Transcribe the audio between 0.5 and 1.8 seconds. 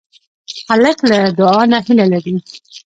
هلک له دعا نه